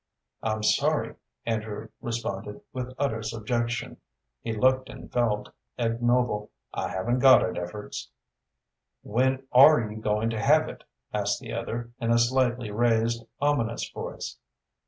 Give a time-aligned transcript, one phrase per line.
[0.41, 1.13] "I'm sorry,"
[1.45, 3.97] Andrew responded, with utter subjection.
[4.41, 6.49] He looked and felt ignoble.
[6.73, 8.09] "I haven't got it, Evarts."
[9.03, 13.87] "When are you going to have it?" asked the other, in a slightly raised, ominous
[13.91, 14.39] voice.